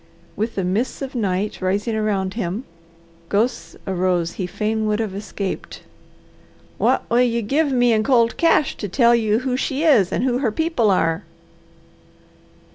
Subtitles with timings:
[0.35, 2.63] With the mists of night rising around him,
[3.29, 5.83] ghosts arose he fain would have escaped.
[6.79, 10.23] "What will you give me in cold cash to tell you who she is, and
[10.23, 11.21] who her people are?"